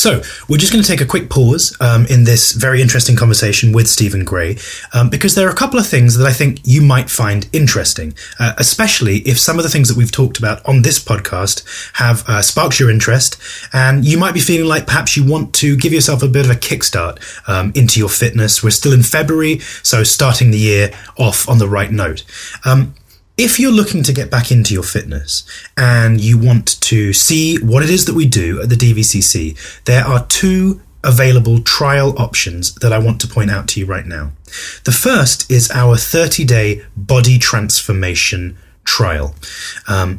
So, 0.00 0.22
we're 0.48 0.56
just 0.56 0.72
going 0.72 0.82
to 0.82 0.90
take 0.90 1.02
a 1.02 1.04
quick 1.04 1.28
pause 1.28 1.76
um, 1.78 2.06
in 2.06 2.24
this 2.24 2.52
very 2.52 2.80
interesting 2.80 3.16
conversation 3.16 3.70
with 3.70 3.86
Stephen 3.86 4.24
Gray 4.24 4.56
um, 4.94 5.10
because 5.10 5.34
there 5.34 5.46
are 5.46 5.50
a 5.50 5.54
couple 5.54 5.78
of 5.78 5.86
things 5.86 6.16
that 6.16 6.26
I 6.26 6.32
think 6.32 6.60
you 6.64 6.80
might 6.80 7.10
find 7.10 7.46
interesting, 7.52 8.14
uh, 8.38 8.54
especially 8.56 9.18
if 9.28 9.38
some 9.38 9.58
of 9.58 9.62
the 9.62 9.68
things 9.68 9.88
that 9.88 9.98
we've 9.98 10.10
talked 10.10 10.38
about 10.38 10.66
on 10.66 10.80
this 10.80 10.98
podcast 11.04 11.64
have 11.98 12.26
uh, 12.26 12.40
sparked 12.40 12.80
your 12.80 12.88
interest 12.88 13.36
and 13.74 14.06
you 14.06 14.16
might 14.16 14.32
be 14.32 14.40
feeling 14.40 14.66
like 14.66 14.86
perhaps 14.86 15.18
you 15.18 15.30
want 15.30 15.52
to 15.56 15.76
give 15.76 15.92
yourself 15.92 16.22
a 16.22 16.28
bit 16.28 16.46
of 16.46 16.50
a 16.50 16.58
kickstart 16.58 17.18
um, 17.46 17.70
into 17.74 18.00
your 18.00 18.08
fitness. 18.08 18.62
We're 18.62 18.70
still 18.70 18.94
in 18.94 19.02
February, 19.02 19.58
so 19.82 20.02
starting 20.02 20.50
the 20.50 20.56
year 20.56 20.92
off 21.18 21.46
on 21.46 21.58
the 21.58 21.68
right 21.68 21.92
note. 21.92 22.24
Um, 22.64 22.94
if 23.40 23.58
you're 23.58 23.72
looking 23.72 24.02
to 24.02 24.12
get 24.12 24.30
back 24.30 24.52
into 24.52 24.74
your 24.74 24.82
fitness 24.82 25.44
and 25.74 26.20
you 26.20 26.36
want 26.36 26.78
to 26.82 27.14
see 27.14 27.56
what 27.56 27.82
it 27.82 27.88
is 27.88 28.04
that 28.04 28.14
we 28.14 28.26
do 28.26 28.60
at 28.60 28.68
the 28.68 28.74
DVCC, 28.74 29.56
there 29.86 30.04
are 30.04 30.26
two 30.26 30.82
available 31.02 31.58
trial 31.62 32.14
options 32.18 32.74
that 32.76 32.92
I 32.92 32.98
want 32.98 33.18
to 33.22 33.26
point 33.26 33.50
out 33.50 33.66
to 33.68 33.80
you 33.80 33.86
right 33.86 34.04
now. 34.04 34.32
The 34.84 34.92
first 34.92 35.50
is 35.50 35.70
our 35.70 35.96
30 35.96 36.44
day 36.44 36.82
body 36.94 37.38
transformation 37.38 38.58
trial. 38.84 39.34
Um, 39.88 40.18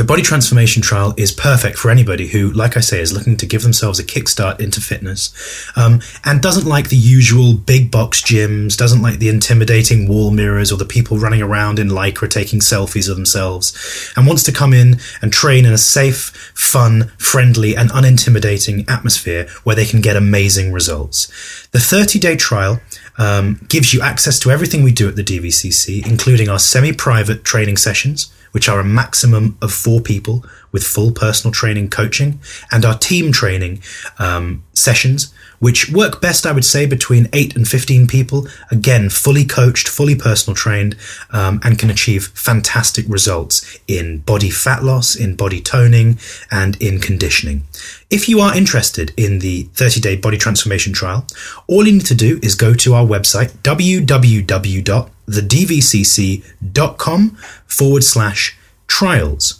the 0.00 0.04
body 0.06 0.22
transformation 0.22 0.80
trial 0.80 1.12
is 1.18 1.30
perfect 1.30 1.76
for 1.76 1.90
anybody 1.90 2.26
who, 2.26 2.50
like 2.52 2.74
I 2.78 2.80
say, 2.80 3.02
is 3.02 3.12
looking 3.12 3.36
to 3.36 3.44
give 3.44 3.60
themselves 3.60 3.98
a 3.98 4.02
kickstart 4.02 4.58
into 4.58 4.80
fitness 4.80 5.30
um, 5.76 6.00
and 6.24 6.40
doesn't 6.40 6.66
like 6.66 6.88
the 6.88 6.96
usual 6.96 7.52
big 7.52 7.90
box 7.90 8.22
gyms, 8.22 8.78
doesn't 8.78 9.02
like 9.02 9.18
the 9.18 9.28
intimidating 9.28 10.08
wall 10.08 10.30
mirrors 10.30 10.72
or 10.72 10.78
the 10.78 10.86
people 10.86 11.18
running 11.18 11.42
around 11.42 11.78
in 11.78 11.88
lycra 11.88 12.30
taking 12.30 12.60
selfies 12.60 13.10
of 13.10 13.16
themselves, 13.16 14.10
and 14.16 14.26
wants 14.26 14.42
to 14.44 14.52
come 14.52 14.72
in 14.72 14.98
and 15.20 15.34
train 15.34 15.66
in 15.66 15.72
a 15.74 15.76
safe, 15.76 16.50
fun, 16.54 17.12
friendly, 17.18 17.76
and 17.76 17.90
unintimidating 17.90 18.88
atmosphere 18.88 19.46
where 19.64 19.76
they 19.76 19.84
can 19.84 20.00
get 20.00 20.16
amazing 20.16 20.72
results. 20.72 21.26
The 21.72 21.78
30 21.78 22.18
day 22.18 22.36
trial 22.36 22.80
um, 23.20 23.60
gives 23.68 23.92
you 23.92 24.00
access 24.00 24.38
to 24.40 24.50
everything 24.50 24.82
we 24.82 24.92
do 24.92 25.06
at 25.06 25.14
the 25.14 25.22
DVCC, 25.22 26.04
including 26.06 26.48
our 26.48 26.58
semi 26.58 26.92
private 26.92 27.44
training 27.44 27.76
sessions 27.76 28.32
which 28.52 28.68
are 28.68 28.80
a 28.80 28.84
maximum 28.84 29.56
of 29.62 29.72
four 29.72 30.00
people 30.00 30.44
with 30.72 30.84
full 30.84 31.12
personal 31.12 31.52
training 31.52 31.90
coaching, 31.90 32.40
and 32.70 32.84
our 32.84 32.98
team 32.98 33.32
training 33.32 33.82
um, 34.18 34.62
sessions, 34.72 35.32
which 35.58 35.90
work 35.90 36.20
best, 36.20 36.46
I 36.46 36.52
would 36.52 36.64
say, 36.64 36.86
between 36.86 37.28
8 37.32 37.56
and 37.56 37.68
15 37.68 38.06
people. 38.06 38.46
Again, 38.70 39.10
fully 39.10 39.44
coached, 39.44 39.88
fully 39.88 40.14
personal 40.14 40.54
trained, 40.54 40.96
um, 41.30 41.60
and 41.62 41.78
can 41.78 41.90
achieve 41.90 42.28
fantastic 42.28 43.04
results 43.08 43.78
in 43.86 44.18
body 44.20 44.50
fat 44.50 44.82
loss, 44.82 45.14
in 45.14 45.36
body 45.36 45.60
toning, 45.60 46.18
and 46.50 46.80
in 46.80 47.00
conditioning. 47.00 47.64
If 48.08 48.28
you 48.28 48.40
are 48.40 48.56
interested 48.56 49.12
in 49.16 49.40
the 49.40 49.64
30 49.74 50.00
day 50.00 50.16
body 50.16 50.38
transformation 50.38 50.92
trial, 50.92 51.26
all 51.66 51.86
you 51.86 51.92
need 51.92 52.06
to 52.06 52.14
do 52.14 52.40
is 52.42 52.54
go 52.54 52.74
to 52.74 52.94
our 52.94 53.04
website, 53.04 53.50
www 53.62 55.10
thedvcc.com 55.30 57.36
forward 57.66 58.04
slash 58.04 58.56
trials. 58.86 59.59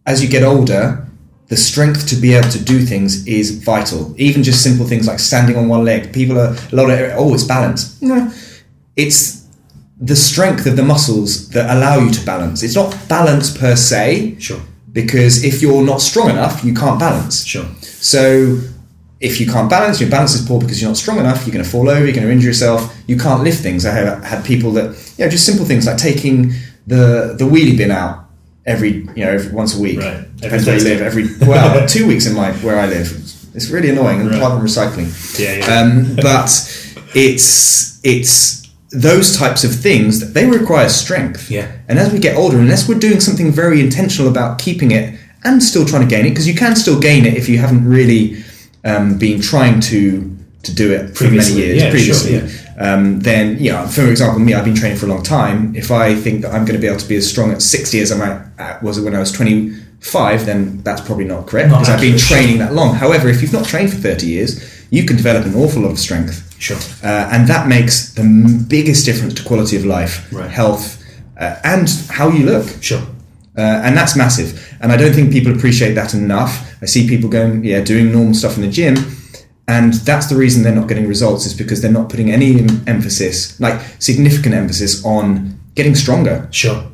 as 0.07 0.23
you 0.23 0.29
get 0.29 0.43
older, 0.43 1.07
the 1.49 1.57
strength 1.57 2.09
to 2.09 2.17
be 2.17 2.33
able 2.35 2.49
to 2.49 2.63
do 2.63 2.81
things 2.81 3.27
is 3.27 3.63
vital. 3.63 4.15
Even 4.17 4.43
just 4.43 4.63
simple 4.63 4.87
things 4.87 5.07
like 5.07 5.19
standing 5.19 5.57
on 5.57 5.69
one 5.69 5.85
leg. 5.85 6.13
People 6.13 6.39
are 6.39 6.57
a 6.73 6.77
lot 6.77 6.91
of 6.91 6.99
oh, 7.17 7.35
it's 7.35 7.45
balance. 7.45 8.01
No, 8.01 8.33
it's 8.97 9.47
the 10.01 10.17
strength 10.17 10.67
of 10.67 10.77
the 10.77 10.83
muscles 10.83 11.51
that 11.51 11.69
allow 11.77 11.99
you 11.99 12.11
to 12.11 12.25
balance. 12.25 12.63
It's 12.63 12.75
not 12.75 12.97
balance 13.09 13.57
per 13.57 13.77
se, 13.77 14.37
Sure. 14.39 14.61
Because 14.93 15.45
if 15.45 15.63
you're 15.63 15.83
not 15.85 16.01
strong 16.01 16.31
enough, 16.31 16.65
you 16.65 16.75
can't 16.75 16.99
balance. 16.99 17.45
Sure. 17.45 17.67
So 17.83 18.59
if 19.21 19.41
you 19.41 19.47
can't 19.47 19.69
balance, 19.69 20.01
your 20.01 20.11
balance 20.11 20.35
is 20.35 20.47
poor 20.47 20.61
because 20.61 20.81
you're 20.81 20.91
not 20.91 20.97
strong 20.97 21.19
enough. 21.19 21.47
You're 21.47 21.53
going 21.53 21.65
to 21.65 21.71
fall 21.71 21.89
over. 21.89 22.05
You're 22.05 22.15
going 22.15 22.27
to 22.27 22.33
injure 22.33 22.49
yourself. 22.49 22.95
You 23.07 23.17
can't 23.19 23.43
lift 23.43 23.61
things. 23.63 23.85
I 23.87 23.93
have 23.93 24.25
had 24.25 24.45
people 24.45 24.73
that 24.73 24.97
you 25.19 25.25
know 25.25 25.31
just 25.31 25.45
simple 25.47 25.65
things 25.67 25.87
like 25.87 25.99
taking 25.99 26.53
the 26.87 27.35
the 27.39 27.45
wheelie 27.45 27.77
bin 27.77 27.91
out 27.91 28.25
every 28.67 28.91
you 29.15 29.25
know 29.25 29.31
every, 29.31 29.53
once 29.53 29.77
a 29.77 29.81
week. 29.81 29.99
Right. 29.99 30.37
Depends 30.37 30.67
where 30.67 30.79
you 30.79 30.85
live. 30.85 31.03
Every 31.03 31.27
well 31.47 31.87
two 31.95 32.07
weeks 32.07 32.27
in 32.27 32.35
my 32.35 32.53
where 32.55 32.79
I 32.81 32.87
live. 32.87 33.13
It's 33.55 33.69
really 33.69 33.91
annoying 33.91 34.21
and 34.21 34.31
Right. 34.31 34.41
part 34.41 34.53
of 34.53 34.61
recycling. 34.63 35.09
Yeah, 35.39 35.57
yeah. 35.57 35.81
Um, 35.81 36.17
but 36.17 36.49
it's 37.15 38.01
it's 38.05 38.60
those 38.91 39.37
types 39.37 39.63
of 39.65 39.75
things 39.75 40.21
that 40.21 40.35
they 40.35 40.47
require 40.47 40.89
strength. 40.89 41.51
Yeah. 41.51 41.71
And 41.89 41.99
as 41.99 42.13
we 42.13 42.19
get 42.19 42.37
older, 42.37 42.59
unless 42.59 42.89
we're 42.89 42.99
doing 42.99 43.21
something 43.21 43.53
very 43.53 43.81
intentional 43.81 44.31
about 44.31 44.59
keeping 44.59 44.91
it 44.91 45.19
and 45.45 45.63
still 45.63 45.87
trying 45.87 46.03
to 46.03 46.09
gain 46.09 46.27
it, 46.27 46.31
because 46.31 46.49
you 46.49 46.55
can 46.55 46.77
still 46.77 47.01
gain 47.01 47.25
it 47.25 47.35
if 47.35 47.49
you 47.49 47.59
haven't 47.59 47.85
really 47.87 48.43
um, 48.85 49.19
been 49.19 49.41
trying 49.41 49.81
to 49.81 50.37
to 50.63 50.75
do 50.75 50.93
it 50.93 51.09
for 51.09 51.25
Previously, 51.25 51.55
many 51.55 51.67
years 51.67 51.83
yeah, 51.83 51.91
previously. 51.91 52.49
sure, 52.49 52.49
Um, 52.79 53.21
then, 53.21 53.57
know, 53.73 53.87
for 53.87 54.11
example, 54.11 54.41
me, 54.41 54.53
I've 54.53 54.65
been 54.65 54.75
training 54.75 54.99
for 54.99 55.07
a 55.07 55.09
long 55.09 55.23
time. 55.23 55.75
If 55.75 55.91
I 55.91 56.15
think 56.15 56.43
that 56.43 56.53
I'm 56.53 56.67
going 56.67 56.75
to 56.75 56.79
be 56.79 56.87
able 56.87 56.99
to 56.99 57.09
be 57.09 57.17
as 57.17 57.29
strong 57.29 57.51
at 57.51 57.63
60 57.63 57.99
as 58.01 58.13
I 58.13 58.17
might, 58.19 58.43
uh, 58.59 58.79
was 58.83 59.01
when 59.01 59.15
I 59.15 59.21
was 59.21 59.33
25, 59.33 60.45
then 60.45 60.83
that's 60.83 61.01
probably 61.01 61.25
not 61.25 61.47
correct 61.47 61.71
Not 61.71 61.81
because 61.81 61.95
I've 61.95 62.01
been 62.01 62.19
training 62.19 62.59
that 62.59 62.75
long. 62.75 62.95
However, 62.95 63.29
if 63.29 63.41
you've 63.41 63.55
not 63.55 63.65
trained 63.65 63.91
for 63.91 63.97
30 63.97 64.27
years, 64.27 64.80
you 64.91 65.05
can 65.05 65.17
develop 65.17 65.47
an 65.47 65.55
awful 65.55 65.83
lot 65.83 65.91
of 65.93 65.99
strength. 65.99 66.47
Sure. 66.59 66.77
Uh, 67.03 67.29
and 67.33 67.49
that 67.49 67.69
makes 67.69 68.13
the 68.15 68.23
biggest 68.69 69.07
difference 69.07 69.35
to 69.35 69.43
quality 69.45 69.77
of 69.77 69.85
life, 69.85 70.27
Right. 70.33 70.51
health, 70.51 71.03
uh, 71.39 71.57
and 71.65 71.89
how 72.11 72.29
you 72.31 72.45
look. 72.45 72.67
Sure. 72.83 73.03
Uh, 73.57 73.61
and 73.85 73.97
that's 73.97 74.15
massive. 74.17 74.61
And 74.81 74.93
I 74.93 74.97
don't 74.97 75.13
think 75.15 75.33
people 75.33 75.55
appreciate 75.55 75.95
that 75.95 76.15
enough. 76.15 76.53
I 76.83 76.87
see 76.87 77.09
people 77.09 77.29
going, 77.31 77.65
yeah, 77.65 77.81
doing 77.81 78.13
normal 78.13 78.35
stuff 78.35 78.57
in 78.57 78.63
the 78.63 78.69
gym. 78.71 78.97
And 79.69 79.95
that's 79.95 80.27
the 80.27 80.37
reason 80.37 80.63
they're 80.63 80.75
not 80.75 80.89
getting 80.89 81.07
results 81.07 81.47
is 81.47 81.55
because 81.55 81.81
they're 81.81 81.93
not 81.93 82.09
putting 82.09 82.31
any 82.31 82.59
em- 82.59 82.83
emphasis, 82.87 83.59
like 83.61 83.81
significant 83.99 84.55
emphasis 84.55 85.05
on 85.05 85.59
getting 85.75 85.95
stronger. 85.95 86.49
Sure. 86.51 86.85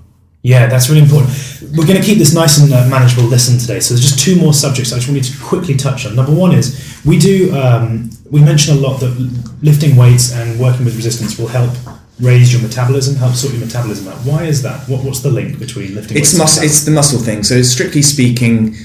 Yeah, 0.47 0.67
that's 0.69 0.89
really 0.89 1.03
important. 1.03 1.31
We're 1.77 1.87
going 1.91 2.01
to 2.01 2.07
keep 2.07 2.19
this 2.19 2.33
nice 2.33 2.59
and 2.59 2.73
uh, 2.73 2.87
manageable 2.89 3.25
listen 3.25 3.59
today. 3.59 3.81
So 3.81 3.95
there's 3.95 4.05
just 4.11 4.21
two 4.21 4.37
more 4.37 4.55
subjects 4.55 4.93
I 4.93 4.97
just 4.97 5.09
want 5.09 5.19
you 5.19 5.33
to 5.33 5.45
quickly 5.45 5.75
touch 5.75 6.07
on. 6.07 6.15
Number 6.15 6.33
one 6.33 6.53
is 6.55 6.67
we 7.05 7.19
do 7.19 7.53
um, 7.57 8.11
we 8.31 8.41
mention 8.41 8.77
a 8.77 8.81
lot 8.81 9.01
that 9.01 9.11
lifting 9.63 9.97
weights 9.97 10.33
and 10.33 10.61
working 10.61 10.85
with 10.85 10.95
resistance 10.95 11.37
will 11.37 11.49
help 11.49 11.73
raise 12.21 12.53
your 12.53 12.63
metabolism, 12.63 13.17
help 13.17 13.35
sort 13.35 13.55
your 13.55 13.65
metabolism 13.65 14.07
out. 14.07 14.19
Why 14.25 14.45
is 14.45 14.63
that? 14.63 14.89
What, 14.89 15.05
what's 15.05 15.21
the 15.21 15.31
link 15.31 15.59
between 15.59 15.97
lifting 15.97 16.17
It's 16.17 16.39
weights? 16.39 16.63
it's 16.63 16.85
the 16.85 16.93
muscle 16.93 17.19
thing. 17.19 17.43
So 17.43 17.61
strictly 17.63 18.03
speaking, 18.03 18.77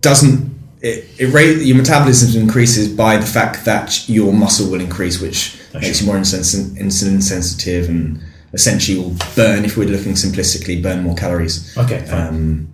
doesn't 0.00 0.48
it, 0.80 1.06
it 1.18 1.26
ra- 1.34 1.40
your 1.40 1.76
metabolism 1.76 2.40
increases 2.40 2.88
by 2.88 3.16
the 3.16 3.26
fact 3.26 3.64
that 3.64 4.08
your 4.08 4.32
muscle 4.32 4.70
will 4.70 4.80
increase, 4.80 5.20
which 5.20 5.56
Oh, 5.74 5.80
makes 5.80 5.98
sure. 5.98 6.06
you 6.06 6.12
more 6.12 6.22
insulin, 6.22 6.78
insulin 6.78 7.20
sensitive 7.22 7.88
and 7.90 8.22
essentially 8.52 8.98
will 8.98 9.16
burn. 9.36 9.64
If 9.64 9.76
we're 9.76 9.88
looking 9.88 10.12
simplistically, 10.12 10.82
burn 10.82 11.02
more 11.02 11.14
calories. 11.14 11.76
Okay. 11.76 12.08
Um, 12.08 12.68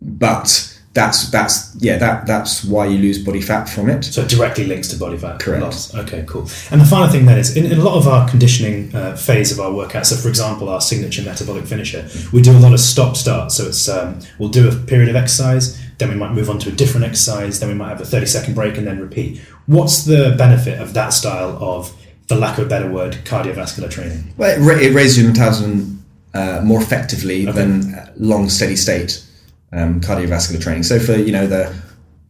but 0.00 0.74
that's 0.94 1.30
that's 1.30 1.76
yeah 1.80 1.96
that 1.98 2.26
that's 2.26 2.64
why 2.64 2.86
you 2.86 2.98
lose 2.98 3.22
body 3.22 3.40
fat 3.40 3.68
from 3.68 3.88
it. 3.88 4.04
So 4.04 4.22
it 4.22 4.28
directly 4.28 4.64
links 4.64 4.88
to 4.88 4.96
body 4.96 5.16
fat 5.16 5.38
Correct. 5.38 5.62
loss. 5.62 5.94
Okay, 5.94 6.24
cool. 6.26 6.48
And 6.70 6.80
the 6.80 6.86
final 6.86 7.08
thing 7.08 7.26
then 7.26 7.38
is 7.38 7.56
in, 7.56 7.66
in 7.66 7.78
a 7.78 7.84
lot 7.84 7.96
of 7.96 8.08
our 8.08 8.28
conditioning 8.28 8.94
uh, 8.94 9.14
phase 9.14 9.52
of 9.52 9.60
our 9.60 9.72
workout. 9.72 10.06
So, 10.06 10.16
for 10.16 10.28
example, 10.28 10.68
our 10.68 10.80
signature 10.80 11.22
metabolic 11.22 11.66
finisher, 11.66 12.08
we 12.32 12.42
do 12.42 12.52
a 12.52 12.58
lot 12.58 12.72
of 12.72 12.80
stop 12.80 13.16
start. 13.16 13.52
So 13.52 13.66
it's 13.66 13.88
um, 13.88 14.20
we'll 14.38 14.48
do 14.48 14.68
a 14.68 14.74
period 14.74 15.08
of 15.08 15.16
exercise, 15.16 15.78
then 15.98 16.08
we 16.08 16.14
might 16.14 16.32
move 16.32 16.48
on 16.50 16.58
to 16.60 16.68
a 16.70 16.72
different 16.72 17.04
exercise, 17.06 17.60
then 17.60 17.68
we 17.68 17.74
might 17.74 17.90
have 17.90 18.00
a 18.00 18.06
thirty 18.06 18.26
second 18.26 18.54
break, 18.54 18.78
and 18.78 18.86
then 18.86 18.98
repeat. 18.98 19.40
What's 19.66 20.04
the 20.04 20.34
benefit 20.38 20.80
of 20.80 20.94
that 20.94 21.12
style 21.12 21.58
of, 21.62 21.92
for 22.28 22.34
lack 22.36 22.58
of 22.58 22.66
a 22.66 22.68
better 22.68 22.90
word, 22.90 23.14
cardiovascular 23.24 23.90
training? 23.90 24.32
Well, 24.36 24.60
it, 24.60 24.64
ra- 24.64 24.80
it 24.80 24.94
raises 24.94 25.18
your 25.18 25.28
metabolism 25.28 26.04
uh, 26.34 26.60
more 26.62 26.80
effectively 26.80 27.46
than 27.46 27.94
uh, 27.94 28.12
long 28.16 28.48
steady 28.48 28.76
state 28.76 29.24
um, 29.72 30.00
cardiovascular 30.00 30.60
training. 30.60 30.82
So 30.84 30.98
for 30.98 31.14
you 31.16 31.32
know 31.32 31.46
the 31.46 31.74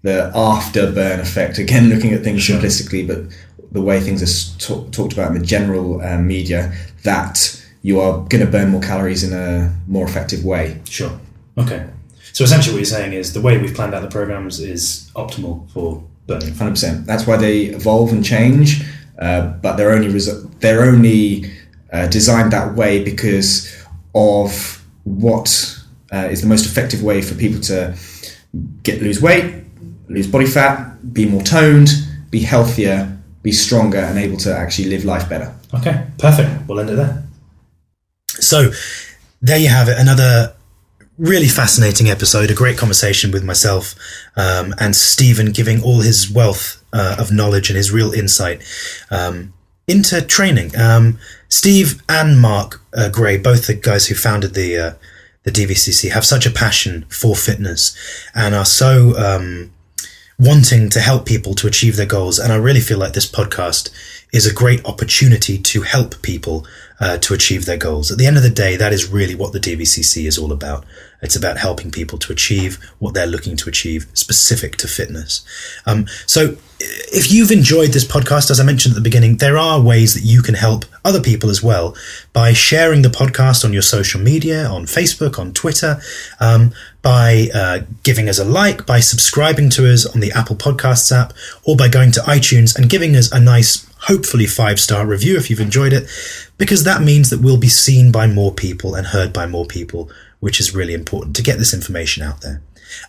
the 0.02 0.30
afterburn 0.34 1.18
effect, 1.20 1.58
again 1.58 1.88
looking 1.92 2.12
at 2.12 2.22
things 2.22 2.42
Sure. 2.42 2.58
simplistically, 2.58 3.06
but 3.06 3.18
the 3.72 3.82
way 3.82 4.00
things 4.00 4.22
are 4.22 4.58
talk, 4.58 4.90
talked 4.92 5.12
about 5.12 5.34
in 5.34 5.38
the 5.40 5.44
general 5.46 6.00
uh, 6.00 6.16
media, 6.18 6.72
that 7.02 7.62
you 7.82 8.00
are 8.00 8.18
going 8.28 8.44
to 8.44 8.46
burn 8.50 8.70
more 8.70 8.80
calories 8.80 9.22
in 9.22 9.32
a 9.32 9.74
more 9.86 10.06
effective 10.06 10.44
way. 10.44 10.80
Sure. 10.88 11.18
Okay. 11.58 11.86
So 12.32 12.44
essentially, 12.44 12.74
what 12.74 12.78
you're 12.78 12.84
saying 12.86 13.12
is 13.14 13.32
the 13.32 13.40
way 13.40 13.58
we've 13.58 13.74
planned 13.74 13.94
out 13.94 14.02
the 14.02 14.08
programs 14.08 14.60
is 14.60 15.10
optimal 15.16 15.68
for 15.70 16.02
burning. 16.26 16.54
Hundred 16.54 16.72
percent. 16.72 17.06
That's 17.06 17.26
why 17.26 17.36
they 17.36 17.62
evolve 17.64 18.12
and 18.12 18.24
change, 18.24 18.84
uh, 19.18 19.48
but 19.62 19.76
they're 19.76 19.92
only 19.92 20.08
resu- 20.08 20.50
they're 20.60 20.82
only 20.82 21.50
uh, 21.92 22.06
designed 22.08 22.52
that 22.52 22.74
way 22.74 23.02
because 23.02 23.74
of 24.14 24.84
what 25.04 25.48
uh, 26.12 26.28
is 26.30 26.40
the 26.40 26.46
most 26.46 26.66
effective 26.66 27.02
way 27.02 27.22
for 27.22 27.34
people 27.34 27.60
to 27.60 27.96
get 28.82 29.02
lose 29.02 29.20
weight, 29.20 29.64
lose 30.08 30.26
body 30.26 30.46
fat, 30.46 31.12
be 31.12 31.26
more 31.26 31.42
toned, 31.42 31.88
be 32.30 32.40
healthier, 32.40 33.18
be 33.42 33.52
stronger, 33.52 33.98
and 33.98 34.18
able 34.18 34.36
to 34.36 34.54
actually 34.54 34.88
live 34.88 35.04
life 35.04 35.28
better. 35.28 35.54
Okay, 35.74 36.06
perfect. 36.18 36.66
We'll 36.68 36.80
end 36.80 36.90
it 36.90 36.96
there. 36.96 37.22
So, 38.28 38.70
there 39.42 39.58
you 39.58 39.68
have 39.68 39.88
it. 39.88 39.98
Another 39.98 40.54
really 41.18 41.48
fascinating 41.48 42.08
episode, 42.08 42.50
a 42.50 42.54
great 42.54 42.78
conversation 42.78 43.32
with 43.32 43.44
myself 43.44 43.94
um, 44.36 44.74
and 44.78 44.94
Stephen 44.94 45.50
giving 45.52 45.82
all 45.82 46.00
his 46.00 46.30
wealth 46.30 46.77
uh, 46.92 47.16
of 47.18 47.32
knowledge 47.32 47.70
and 47.70 47.76
his 47.76 47.90
real 47.90 48.12
insight 48.12 48.62
um, 49.10 49.52
into 49.86 50.20
training. 50.22 50.76
Um, 50.76 51.18
Steve 51.48 52.02
and 52.08 52.40
Mark 52.40 52.80
uh, 52.94 53.08
Gray, 53.08 53.38
both 53.38 53.66
the 53.66 53.74
guys 53.74 54.06
who 54.06 54.14
founded 54.14 54.54
the 54.54 54.78
uh, 54.78 54.92
the 55.44 55.50
DVCC, 55.50 56.10
have 56.10 56.24
such 56.24 56.46
a 56.46 56.50
passion 56.50 57.06
for 57.08 57.34
fitness 57.34 57.96
and 58.34 58.54
are 58.54 58.66
so 58.66 59.16
um, 59.16 59.72
wanting 60.38 60.90
to 60.90 61.00
help 61.00 61.26
people 61.26 61.54
to 61.54 61.66
achieve 61.66 61.96
their 61.96 62.06
goals. 62.06 62.38
And 62.38 62.52
I 62.52 62.56
really 62.56 62.80
feel 62.80 62.98
like 62.98 63.14
this 63.14 63.30
podcast 63.30 63.90
is 64.32 64.46
a 64.46 64.54
great 64.54 64.84
opportunity 64.84 65.58
to 65.58 65.82
help 65.82 66.20
people 66.22 66.66
uh, 67.00 67.18
to 67.18 67.34
achieve 67.34 67.64
their 67.64 67.76
goals. 67.76 68.10
At 68.10 68.18
the 68.18 68.26
end 68.26 68.36
of 68.36 68.42
the 68.42 68.50
day, 68.50 68.76
that 68.76 68.92
is 68.92 69.08
really 69.08 69.34
what 69.34 69.52
the 69.52 69.60
DVCC 69.60 70.26
is 70.26 70.38
all 70.38 70.52
about. 70.52 70.84
It's 71.20 71.36
about 71.36 71.58
helping 71.58 71.90
people 71.90 72.18
to 72.18 72.32
achieve 72.32 72.78
what 72.98 73.14
they're 73.14 73.26
looking 73.26 73.56
to 73.56 73.68
achieve 73.68 74.06
specific 74.14 74.76
to 74.76 74.88
fitness. 74.88 75.44
Um, 75.84 76.06
so 76.26 76.56
if 76.80 77.32
you've 77.32 77.50
enjoyed 77.50 77.90
this 77.90 78.04
podcast, 78.04 78.50
as 78.50 78.60
I 78.60 78.64
mentioned 78.64 78.92
at 78.92 78.96
the 78.96 79.02
beginning, 79.02 79.38
there 79.38 79.58
are 79.58 79.80
ways 79.80 80.14
that 80.14 80.22
you 80.22 80.42
can 80.42 80.54
help 80.54 80.84
other 81.04 81.20
people 81.20 81.50
as 81.50 81.60
well 81.60 81.96
by 82.32 82.52
sharing 82.52 83.02
the 83.02 83.08
podcast 83.08 83.64
on 83.64 83.72
your 83.72 83.82
social 83.82 84.20
media, 84.20 84.66
on 84.66 84.84
Facebook, 84.84 85.38
on 85.40 85.52
Twitter, 85.52 86.00
um, 86.38 86.72
by 87.02 87.48
uh, 87.52 87.80
giving 88.04 88.28
us 88.28 88.38
a 88.38 88.44
like, 88.44 88.86
by 88.86 89.00
subscribing 89.00 89.70
to 89.70 89.92
us 89.92 90.06
on 90.06 90.20
the 90.20 90.30
Apple 90.32 90.54
Podcasts 90.56 91.10
app, 91.10 91.32
or 91.64 91.76
by 91.76 91.88
going 91.88 92.12
to 92.12 92.20
iTunes 92.20 92.76
and 92.76 92.88
giving 92.88 93.16
us 93.16 93.32
a 93.32 93.40
nice, 93.40 93.84
hopefully 94.02 94.46
five 94.46 94.78
star 94.78 95.04
review 95.04 95.36
if 95.36 95.50
you've 95.50 95.60
enjoyed 95.60 95.92
it, 95.92 96.08
because 96.58 96.84
that 96.84 97.02
means 97.02 97.30
that 97.30 97.40
we'll 97.40 97.58
be 97.58 97.68
seen 97.68 98.12
by 98.12 98.28
more 98.28 98.52
people 98.52 98.94
and 98.94 99.08
heard 99.08 99.32
by 99.32 99.46
more 99.46 99.66
people, 99.66 100.10
which 100.40 100.60
is 100.60 100.74
really 100.74 100.94
important 100.94 101.36
to 101.36 101.42
get 101.42 101.58
this 101.58 101.74
information 101.74 102.22
out 102.22 102.40
there. 102.40 102.62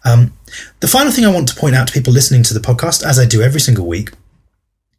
Um, 0.03 0.33
the 0.79 0.87
final 0.87 1.11
thing 1.11 1.25
I 1.25 1.33
want 1.33 1.47
to 1.49 1.55
point 1.55 1.75
out 1.75 1.87
to 1.87 1.93
people 1.93 2.11
listening 2.11 2.43
to 2.43 2.53
the 2.53 2.59
podcast, 2.59 3.03
as 3.03 3.17
I 3.19 3.25
do 3.25 3.41
every 3.41 3.61
single 3.61 3.87
week, 3.87 4.11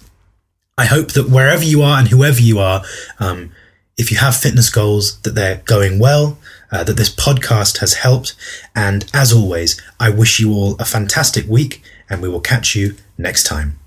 I 0.77 0.85
hope 0.87 1.13
that 1.13 1.29
wherever 1.29 1.65
you 1.65 1.83
are 1.83 1.99
and 1.99 2.09
whoever 2.09 2.41
you 2.41 2.59
are, 2.59 2.83
um, 3.19 3.53
if 3.97 4.11
you 4.11 4.19
have 4.19 4.37
fitness 4.37 4.71
goals, 4.71 5.19
that 5.21 5.35
they're 5.35 5.63
going 5.65 5.99
well, 5.99 6.39
uh, 6.71 6.85
that 6.85 6.97
this 6.97 7.15
podcast 7.15 7.79
has 7.79 7.95
helped. 7.95 8.35
And 8.75 9.05
as 9.13 9.33
always, 9.33 9.81
I 10.01 10.11
wish 10.11 10.41
you 10.41 10.53
all 10.53 10.77
a 10.79 10.85
fantastic 10.85 11.47
week 11.47 11.83
and 12.09 12.23
we 12.23 12.29
will 12.29 12.41
catch 12.41 12.75
you 12.75 12.97
next 13.19 13.45
time. 13.45 13.79